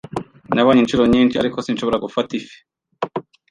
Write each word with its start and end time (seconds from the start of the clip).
Nabonye 0.53 0.79
inshuro 0.81 1.03
nyinshi, 1.13 1.35
ariko 1.41 1.57
sinshobora 1.65 2.03
gufata 2.05 2.31
ifi. 2.39 2.57